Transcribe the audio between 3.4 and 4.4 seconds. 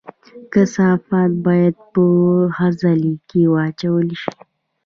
واچول شي